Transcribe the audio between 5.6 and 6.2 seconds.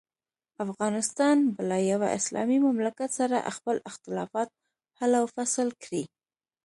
کړي.